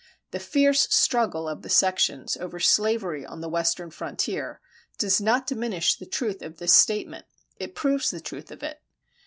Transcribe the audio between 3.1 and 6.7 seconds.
on the western frontier does not diminish the truth of